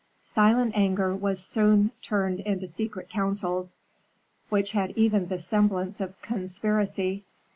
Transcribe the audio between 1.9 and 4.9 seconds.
turned into secret councils, which had